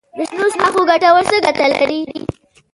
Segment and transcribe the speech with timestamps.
[0.17, 2.01] د شنو ساحو جوړول څه ګټه لري؟